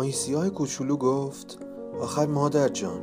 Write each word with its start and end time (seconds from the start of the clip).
ماهی 0.00 0.12
سیاه 0.12 0.50
کوچولو 0.50 0.96
گفت 0.96 1.58
آخر 2.00 2.26
مادر 2.26 2.68
جان 2.68 3.00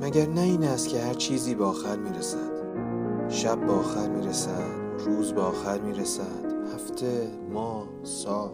مگر 0.00 0.26
نه 0.26 0.40
این 0.40 0.64
است 0.64 0.88
که 0.88 0.98
هر 1.00 1.14
چیزی 1.14 1.54
به 1.54 1.64
آخر 1.64 1.96
می‌رسد؟ 1.96 3.28
شب 3.28 3.66
به 3.66 3.72
آخر 3.72 4.08
می‌رسد 4.08 4.72
روز 5.06 5.32
به 5.32 5.40
آخر 5.40 5.80
می‌رسد 5.80 6.44
هفته 6.74 7.28
ماه 7.52 7.88
سال. 8.02 8.50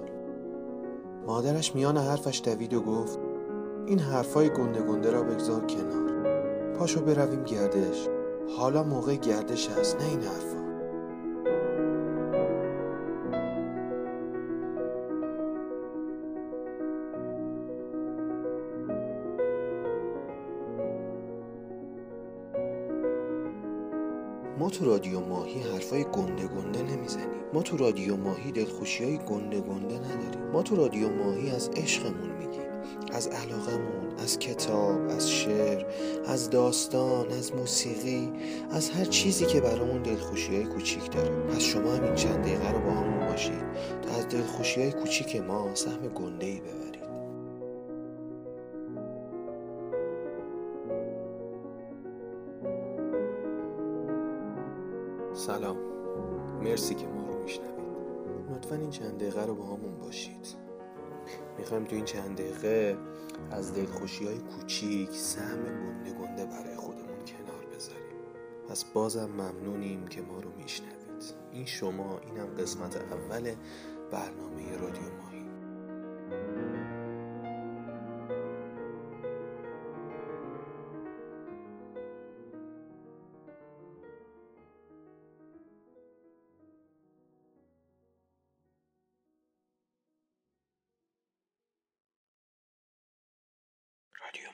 مادرش 1.26 1.74
میان 1.74 1.96
حرفش 1.96 2.42
دوید 2.44 2.74
و 2.74 2.80
گفت 2.80 3.18
این 3.86 3.98
حرفای 3.98 4.48
گنده 4.48 4.82
گنده 4.82 5.10
را 5.10 5.22
بگذار 5.22 5.66
کنار. 5.66 6.12
پاشو 6.78 7.00
برویم 7.00 7.44
گردش. 7.44 8.08
حالا 8.58 8.82
موقع 8.82 9.14
گردش 9.14 9.68
هست 9.68 9.96
نه 9.96 10.04
این 10.04 10.20
حرفا. 10.20 10.53
ما 24.58 24.70
تو 24.70 24.84
رادیو 24.84 25.20
ماهی 25.20 25.60
حرفای 25.60 26.04
گنده 26.04 26.46
گنده 26.46 26.82
نمی‌زنیم. 26.82 27.28
ما 27.54 27.62
تو 27.62 27.76
رادیو 27.76 28.16
ماهی 28.16 28.52
دلخوشی 28.52 29.04
های 29.04 29.18
گنده 29.18 29.60
گنده 29.60 29.98
نداریم. 29.98 30.50
ما 30.52 30.62
تو 30.62 30.76
رادیو 30.76 31.08
ماهی 31.08 31.50
از 31.50 31.70
عشقمون 31.76 32.30
میگیم. 32.38 32.62
از 33.12 33.26
علاقمون 33.26 34.18
از 34.18 34.38
کتاب 34.38 35.08
از 35.08 35.30
شعر 35.30 35.86
از 36.26 36.50
داستان 36.50 37.30
از 37.30 37.54
موسیقی 37.54 38.32
از 38.70 38.90
هر 38.90 39.04
چیزی 39.04 39.46
که 39.46 39.60
برامون 39.60 40.02
دلخوشی 40.02 40.56
های 40.56 40.64
کوچیک 40.64 41.12
داره. 41.12 41.30
پس 41.30 41.60
شما 41.60 41.92
هم 41.92 42.04
این 42.04 42.14
چند 42.14 42.42
دقیقه 42.42 42.72
رو 42.72 42.80
با 42.80 42.90
همون 42.90 43.28
باشید. 43.28 43.64
تا 44.02 44.18
از 44.18 44.28
دلخوشی 44.28 44.82
های 44.82 44.92
کوچیک 44.92 45.36
ما 45.36 45.74
سهم 45.74 46.08
گنده 46.08 46.46
ای 46.46 46.60
ببرید. 46.60 46.83
مرسی 56.74 56.94
که 56.94 57.06
ما 57.06 57.26
رو 57.26 57.42
میشنوید. 57.42 57.84
لطفا 58.50 58.74
این 58.74 58.90
چند 58.90 59.18
دقیقه 59.18 59.46
رو 59.46 59.54
با 59.54 59.64
همون 59.64 59.98
باشید. 59.98 60.46
می‌خوایم 61.58 61.84
تو 61.84 61.96
این 61.96 62.04
چند 62.04 62.36
دقیقه 62.36 62.96
از 63.50 63.74
دلخوشی 63.74 64.26
های 64.26 64.38
کوچیک 64.38 65.10
سهم 65.10 65.62
گنده 65.64 66.12
گنده 66.12 66.44
برای 66.44 66.76
خودمون 66.76 67.24
کنار 67.26 67.66
بذاریم. 67.74 68.02
پس 68.68 68.84
بازم 68.84 69.26
ممنونیم 69.26 70.06
که 70.06 70.22
ما 70.22 70.40
رو 70.40 70.50
میشنوید. 70.56 71.34
این 71.52 71.66
شما 71.66 72.18
اینم 72.18 72.46
قسمت 72.46 72.96
اول 72.96 73.54
برنامه 74.10 74.76
رادیو 74.80 75.02
ماهی 75.22 75.33
رادیو 94.34 94.50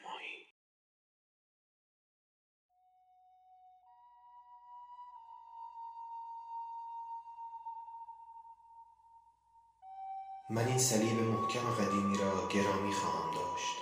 من 10.51 10.67
این 10.67 10.79
صلیب 10.79 11.21
محکم 11.21 11.71
قدیمی 11.71 12.19
را 12.19 12.49
گرامی 12.49 12.93
خواهم 12.93 13.35
داشت. 13.35 13.77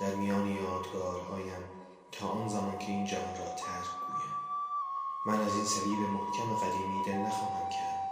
در 0.00 0.14
میان 0.14 0.46
یادگارهایم 0.46 1.64
تا 2.12 2.28
آن 2.28 2.48
زمان 2.48 2.78
که 2.78 2.86
این 2.86 3.06
جهان 3.06 3.36
را 3.38 3.44
ترک 3.44 3.86
گویم. 4.06 4.36
من 5.26 5.40
از 5.40 5.54
این 5.54 5.64
صلیب 5.64 5.98
محکم 5.98 6.54
قدیمی 6.54 7.04
دل 7.04 7.12
نخواهم 7.12 7.70
کرد 7.70 8.10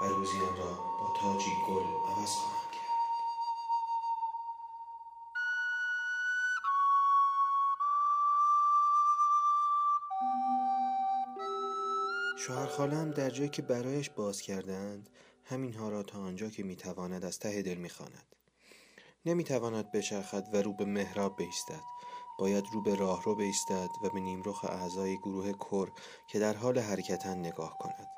و 0.00 0.04
روزی 0.04 0.40
آن 0.40 0.56
را 0.56 0.74
با 0.74 1.14
تاجی 1.20 1.50
گل 1.68 1.82
عوض 1.82 2.36
خواهم 2.36 2.63
شوهر 12.46 12.66
خالم 12.66 13.10
در 13.10 13.30
جایی 13.30 13.48
که 13.48 13.62
برایش 13.62 14.10
باز 14.10 14.40
کردند 14.40 15.10
همینها 15.44 15.88
را 15.88 16.02
تا 16.02 16.18
آنجا 16.18 16.48
که 16.48 16.62
می‌تواند 16.62 17.24
از 17.24 17.38
ته 17.38 17.62
دل 17.62 17.74
می‌خواند. 17.74 18.34
نمی‌تواند 19.26 19.92
بچرخد 19.92 20.54
و 20.54 20.56
رو 20.56 20.72
به 20.72 20.84
محراب 20.84 21.36
بایستد 21.38 21.82
باید 22.38 22.64
رو 22.72 22.82
به 22.82 22.94
راهرو 22.94 23.34
بایستد 23.34 23.88
و 24.04 24.08
به 24.08 24.20
نیمرخ 24.20 24.64
اعضای 24.64 25.18
گروه 25.18 25.52
کر 25.52 25.88
که 26.28 26.38
در 26.38 26.56
حال 26.56 26.78
حرکتند 26.78 27.46
نگاه 27.46 27.78
کند. 27.78 28.08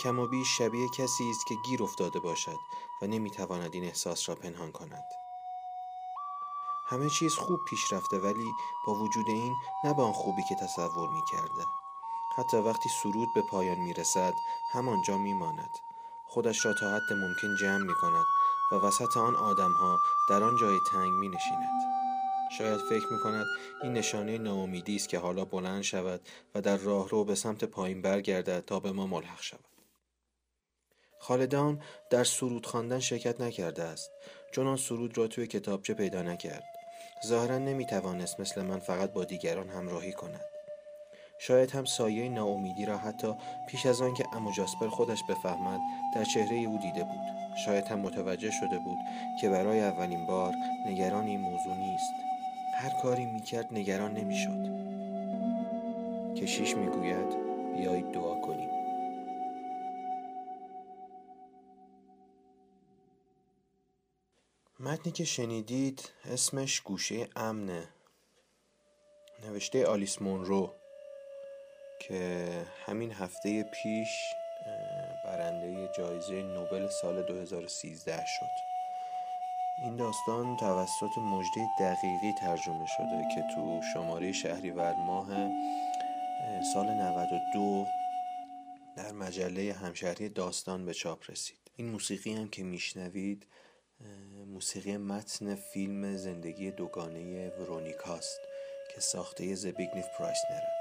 کم 0.00 0.18
و 0.18 0.26
بیش 0.26 0.58
شبیه 0.58 0.88
کسی 0.88 1.30
است 1.30 1.46
که 1.48 1.54
گیر 1.66 1.82
افتاده 1.82 2.20
باشد 2.20 2.58
و 3.02 3.06
نمی‌تواند 3.06 3.74
این 3.74 3.84
احساس 3.84 4.28
را 4.28 4.34
پنهان 4.34 4.72
کند. 4.72 5.04
همه 6.88 7.10
چیز 7.10 7.34
خوب 7.34 7.60
پیش 7.70 7.92
رفته 7.92 8.18
ولی 8.18 8.50
با 8.86 8.94
وجود 8.94 9.28
این 9.28 9.54
نه 9.84 9.94
به 9.94 10.02
آن 10.02 10.12
خوبی 10.12 10.42
که 10.48 10.54
تصور 10.54 11.08
می‌کرده. 11.10 11.77
حتی 12.38 12.56
وقتی 12.56 12.88
سرود 13.02 13.28
به 13.34 13.42
پایان 13.42 13.78
می‌رسد 13.78 14.32
همانجا 14.72 15.18
میماند 15.18 15.70
خودش 16.26 16.64
را 16.64 16.74
تا 16.74 16.90
حد 16.90 17.12
ممکن 17.12 17.56
جمع 17.60 17.84
می 17.84 17.94
کند 17.94 18.24
و 18.72 18.74
وسط 18.74 19.16
آن 19.16 19.36
آدم 19.36 19.72
ها 19.72 19.98
در 20.28 20.42
آن 20.42 20.56
جای 20.56 20.78
تنگ 20.92 21.12
می 21.12 21.28
نشیند. 21.28 21.80
شاید 22.58 22.80
فکر 22.80 23.12
می 23.12 23.18
کند 23.18 23.46
این 23.82 23.92
نشانه 23.92 24.38
ناامیدی 24.38 24.96
است 24.96 25.08
که 25.08 25.18
حالا 25.18 25.44
بلند 25.44 25.82
شود 25.82 26.28
و 26.54 26.60
در 26.60 26.76
راه 26.76 27.08
رو 27.08 27.24
به 27.24 27.34
سمت 27.34 27.64
پایین 27.64 28.02
برگردد 28.02 28.64
تا 28.64 28.80
به 28.80 28.92
ما 28.92 29.06
ملحق 29.06 29.42
شود. 29.42 29.64
خالدان 31.18 31.82
در 32.10 32.24
سرود 32.24 32.66
خواندن 32.66 33.00
شرکت 33.00 33.40
نکرده 33.40 33.82
است 33.82 34.10
چون 34.52 34.66
آن 34.66 34.76
سرود 34.76 35.18
را 35.18 35.26
توی 35.26 35.46
کتابچه 35.46 35.94
پیدا 35.94 36.22
نکرد. 36.22 36.64
ظاهرا 37.26 37.58
نمی 37.58 37.86
توانست 37.86 38.40
مثل 38.40 38.62
من 38.62 38.78
فقط 38.78 39.12
با 39.12 39.24
دیگران 39.24 39.68
همراهی 39.68 40.12
کند. 40.12 40.47
شاید 41.38 41.70
هم 41.70 41.84
سایه 41.84 42.28
ناامیدی 42.28 42.86
را 42.86 42.98
حتی 42.98 43.34
پیش 43.68 43.86
از 43.86 44.02
آن 44.02 44.14
که 44.14 44.24
امو 44.32 44.52
جاسپر 44.52 44.88
خودش 44.88 45.24
بفهمد 45.24 45.80
در 46.14 46.24
چهره 46.24 46.56
او 46.56 46.78
دیده 46.78 47.04
بود. 47.04 47.20
شاید 47.64 47.84
هم 47.84 47.98
متوجه 47.98 48.50
شده 48.50 48.78
بود 48.78 48.98
که 49.40 49.48
برای 49.48 49.80
اولین 49.80 50.26
بار 50.26 50.54
نگران 50.86 51.26
این 51.26 51.40
موضوع 51.40 51.74
نیست. 51.74 52.12
هر 52.74 52.90
کاری 53.02 53.26
می‌کرد 53.26 53.74
نگران 53.74 54.14
نمی‌شد. 54.14 54.88
کشیش 56.36 56.76
می‌گوید 56.76 57.36
بیایید 57.76 58.12
دعا 58.12 58.40
کنیم. 58.40 58.70
متنی 64.80 65.12
که 65.12 65.24
شنیدید 65.24 66.12
اسمش 66.24 66.80
گوشه 66.80 67.28
امنه. 67.36 67.88
نوشته 69.44 69.86
آلیس 69.86 70.22
مونرو. 70.22 70.77
که 72.08 72.48
همین 72.86 73.12
هفته 73.12 73.62
پیش 73.62 74.08
برنده 75.24 75.88
جایزه 75.96 76.42
نوبل 76.42 76.88
سال 76.88 77.22
2013 77.22 78.24
شد. 78.26 78.68
این 79.84 79.96
داستان 79.96 80.56
توسط 80.56 81.18
مجده 81.18 81.66
دقیقی 81.80 82.32
ترجمه 82.40 82.86
شده 82.86 83.28
که 83.34 83.44
تو 83.54 83.80
شماره 83.94 84.32
شهریور 84.32 84.94
ماه 84.94 85.28
سال 86.74 86.86
92 86.86 87.86
در 88.96 89.12
مجله 89.12 89.72
همشهری 89.72 90.28
داستان 90.28 90.86
به 90.86 90.94
چاپ 90.94 91.30
رسید. 91.30 91.70
این 91.76 91.88
موسیقی 91.88 92.34
هم 92.34 92.48
که 92.48 92.62
میشنوید 92.62 93.46
موسیقی 94.46 94.96
متن 94.96 95.54
فیلم 95.54 96.16
زندگی 96.16 96.70
دوگانه 96.70 97.48
ورونیکاست 97.48 98.40
که 98.94 99.00
ساخته 99.00 99.54
زبیگنیف 99.54 100.06
پرایسنره. 100.18 100.77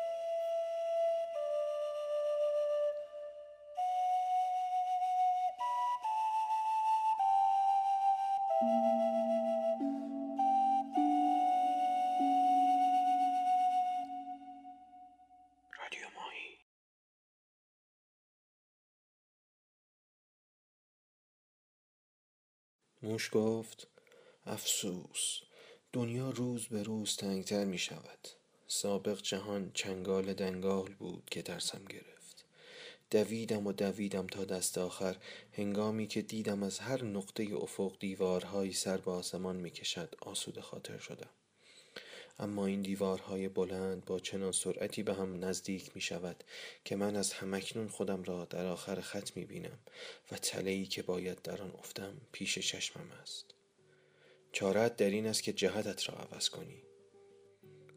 موش 23.02 23.30
گفت 23.34 23.88
افسوس 24.46 25.40
دنیا 25.94 26.30
روز 26.30 26.68
به 26.68 26.84
روز 26.84 27.16
تنگتر 27.16 27.66
می 27.66 27.78
شود 27.78 28.28
سابق 28.68 29.22
جهان 29.22 29.72
چنگال 29.74 30.34
دنگال 30.34 30.94
بود 30.94 31.24
که 31.32 31.42
ترسم 31.42 31.86
گرفت. 31.86 32.46
دویدم 33.12 33.68
و 33.68 33.72
دویدم 33.72 34.28
تا 34.28 34.46
دست 34.46 34.78
آخر 34.78 35.18
هنگامی 35.52 36.08
که 36.08 36.22
دیدم 36.22 36.64
از 36.64 36.80
هر 36.80 37.04
نقطه 37.04 37.48
افق 37.56 38.00
دیوارهایی 38.00 38.74
سر 38.74 38.98
به 38.98 39.12
آسمان 39.12 39.56
می 39.56 39.72
کشد 39.72 40.16
آسوده 40.22 40.62
خاطر 40.62 40.98
شدم. 40.98 41.30
اما 42.40 42.66
این 42.66 42.82
دیوارهای 42.82 43.50
بلند 43.50 44.06
با 44.06 44.20
چنان 44.20 44.52
سرعتی 44.52 45.04
به 45.04 45.14
هم 45.14 45.46
نزدیک 45.46 45.92
می 45.96 46.02
شود 46.02 46.44
که 46.86 46.96
من 46.96 47.16
از 47.16 47.34
همکنون 47.34 47.88
خودم 47.88 48.24
را 48.24 48.46
در 48.46 48.66
آخر 48.66 49.02
خط 49.02 49.38
می 49.38 49.46
بینم 49.46 49.80
و 50.32 50.36
تلهی 50.36 50.86
که 50.86 51.04
باید 51.04 51.42
در 51.42 51.62
آن 51.62 51.72
افتم 51.80 52.14
پیش 52.32 52.60
چشمم 52.60 53.12
است. 53.22 53.46
چارت 54.52 54.96
در 54.96 55.10
این 55.10 55.28
است 55.28 55.44
که 55.44 55.54
جهتت 55.54 56.10
را 56.10 56.16
عوض 56.16 56.50
کنی. 56.50 56.84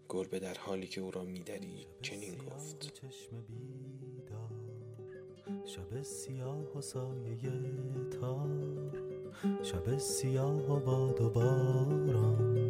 گربه 0.09 0.39
در 0.39 0.55
حالی 0.55 0.87
که 0.87 1.01
او 1.01 1.11
را 1.11 1.25
میدری 1.25 1.87
چنین 2.03 2.39
گفت. 2.39 2.93
شب 5.65 6.03
سیاه 6.03 6.79
و 6.79 6.81
سایه 6.81 7.51
تار 8.21 8.49
شب 9.63 9.99
سیاه 9.99 10.73
و 10.73 10.81
باد 10.81 11.21
و 11.21 11.31
باران. 11.31 12.70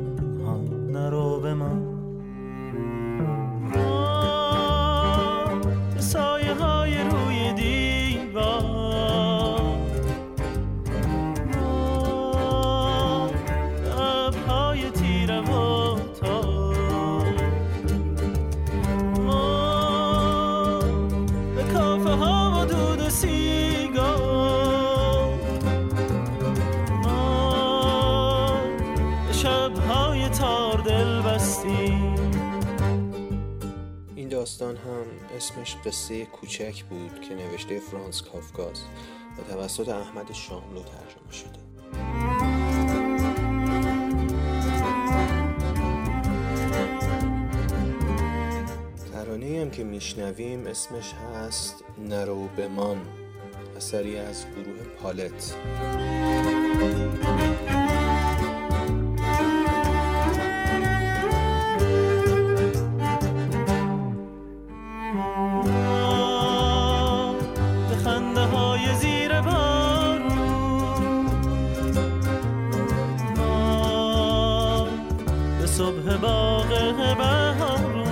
داستان 34.51 34.77
هم 34.77 35.05
اسمش 35.37 35.75
قصه 35.85 36.25
کوچک 36.25 36.83
بود 36.83 37.21
که 37.21 37.35
نوشته 37.35 37.79
فرانس 37.79 38.21
کافکاس 38.21 38.83
و 39.37 39.53
توسط 39.53 39.89
احمد 39.89 40.31
شاملو 40.33 40.83
ترجمه 40.83 41.31
شده. 41.31 41.59
ترانه 49.13 49.61
هم 49.61 49.71
که 49.71 49.83
میشنویم 49.83 50.67
اسمش 50.67 51.13
هست 51.13 51.83
نرو 51.97 52.47
بمان 52.47 53.01
اثری 53.77 54.17
از 54.17 54.45
گروه 54.45 54.83
پالت. 55.01 55.55
صبح 75.71 76.17
باغ 76.17 76.67
بهارون 77.17 78.07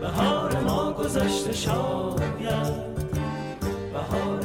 بهار 0.00 0.60
ما 0.60 0.92
گذشته 0.92 1.52
شاید. 1.52 2.92
بهار 3.92 4.41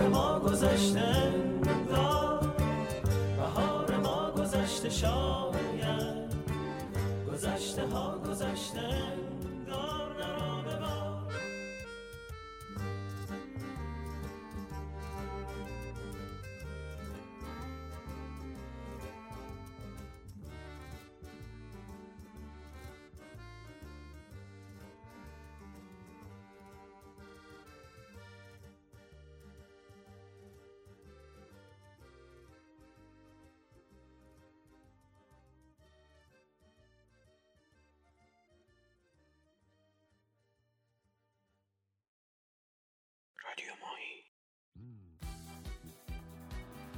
شاید 4.89 6.33
گذشته 7.31 7.87
ها 7.87 8.17
گذشته 8.17 8.79
انگار 8.79 10.15
نران 10.19 10.56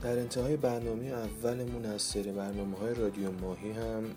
در 0.01 0.19
انتهای 0.19 0.57
برنامه 0.57 1.05
اولمون 1.05 1.85
از 1.85 2.01
سری 2.01 2.31
برنامه 2.31 2.77
های 2.77 2.93
رادیو 2.93 3.31
ماهی 3.31 3.71
هم 3.71 4.15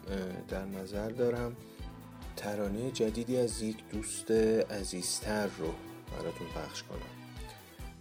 در 0.49 0.65
نظر 0.65 1.09
دارم 1.09 1.57
ترانه 2.37 2.91
جدیدی 2.91 3.37
از 3.37 3.63
یک 3.63 3.89
دوست 3.89 4.31
عزیزتر 4.71 5.47
رو 5.47 5.75
براتون 6.13 6.47
پخش 6.47 6.83
کنم. 6.83 6.99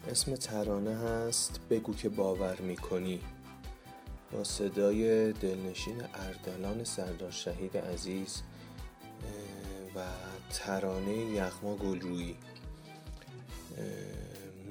اسم 0.10 0.36
ترانه 0.36 0.96
هست 0.96 1.60
بگو 1.70 1.94
که 1.94 2.10
باور 2.10 2.62
می‌کنی. 2.62 3.22
با 4.32 4.44
صدای 4.44 5.34
دلنشین 5.34 6.02
اردلان 6.14 6.84
سردار 6.84 7.32
شهید 7.32 7.78
عزیز 7.78 8.42
و 9.96 10.00
ترانه 10.54 11.18
یخما 11.18 11.76
گلرویی. 11.76 12.36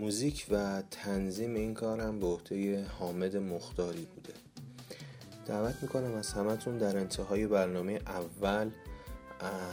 موزیک 0.00 0.47
و 0.50 0.83
تنظیم 0.90 1.54
این 1.54 1.75
کارم 1.75 2.21
به 2.21 2.26
عهده 2.26 2.87
حامد 2.99 3.37
مختاری 3.37 4.07
بوده. 4.14 4.33
دعوت 5.47 5.75
می‌کنم 5.83 6.14
از 6.14 6.33
همتون 6.33 6.78
در 6.78 6.99
انتهای 6.99 7.47
برنامه 7.47 8.00
اول 8.07 8.71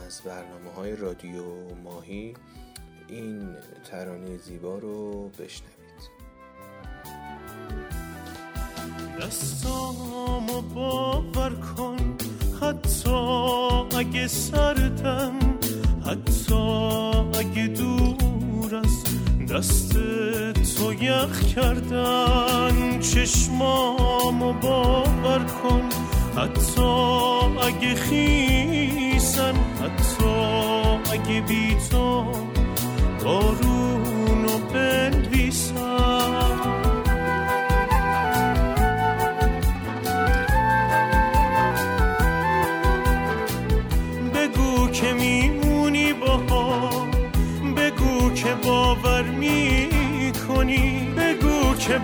از 0.06 0.22
برنامه 0.26 0.72
های 0.76 0.96
رادیو 0.96 1.44
ماهی 1.84 2.34
این 3.08 3.56
ترانه 3.92 4.38
زیبا 4.38 4.78
رو 4.78 5.30
بشنوید. 5.30 5.78
دستامو 9.22 10.62
باور 10.62 11.56
کن 11.56 12.18
حتی 12.62 13.10
اگه 13.98 14.28
سردم 14.28 15.37
دست 19.58 19.94
تو 20.78 20.94
یخ 20.94 21.56
کردن 21.56 23.00
چشمامو 23.00 24.54
باور 24.54 25.40
کن. 25.64 25.90
حتی 26.38 26.82
اگه 27.62 27.96
خیسن 27.96 29.54
حتی 29.82 30.26
اگه 31.14 31.42
بی 31.42 31.78
تو 31.92 32.26
بارونو 33.24 33.77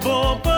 بگو 0.03 0.52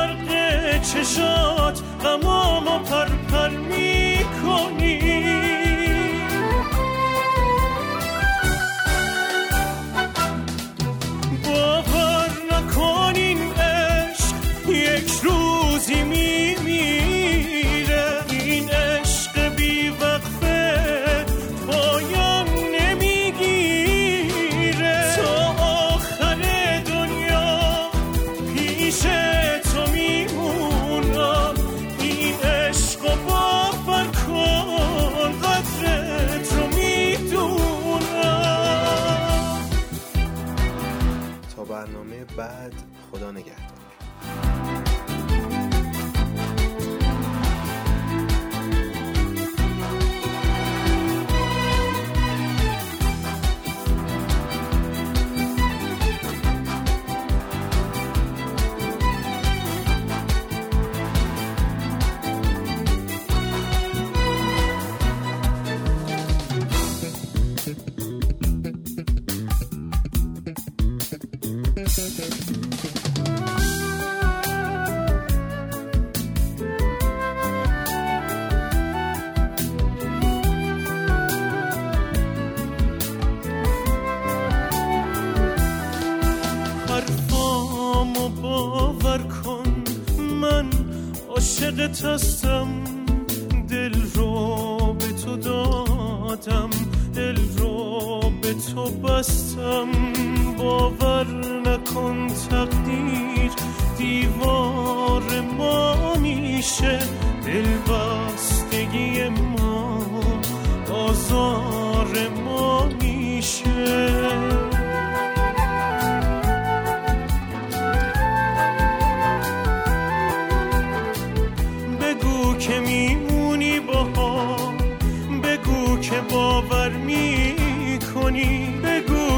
برنامه 42.35 42.64
هستم 91.85 92.67
دل 93.69 94.01
رو 94.15 94.93
به 94.93 95.05
تو 95.05 95.37
دادم 95.37 96.69
دل 97.15 97.37
رو 97.57 98.21
به 98.41 98.53
تو 98.53 98.89
بستم. 98.89 99.87
باور 100.57 101.27
نکن 101.65 102.27
تقدیر 102.49 103.51
دیوار 103.97 105.41
ما 105.57 106.15
میشه 106.15 106.99
دل 107.45 107.67
بستگی 107.77 109.29
ما. 109.29 109.44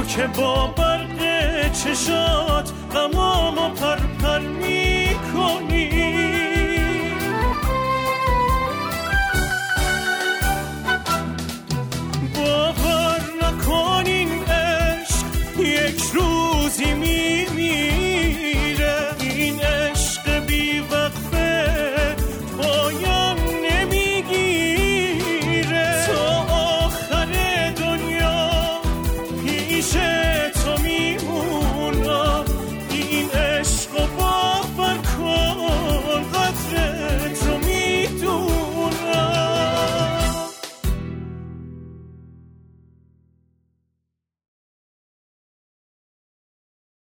که 0.08 0.28
با 0.28 0.68
برق 0.68 1.72
چشات 1.72 2.72
غمامو 2.94 3.70
پرپر 3.70 4.40
می‌کنی. 4.40 5.97